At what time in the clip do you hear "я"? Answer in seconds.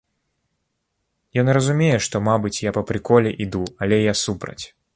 2.63-2.71, 4.05-4.13